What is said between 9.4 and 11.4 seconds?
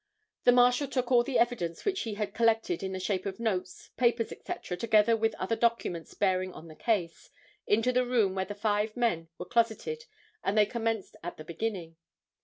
closeted and they commenced at